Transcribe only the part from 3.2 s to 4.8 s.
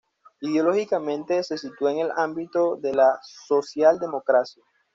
socialdemocracia.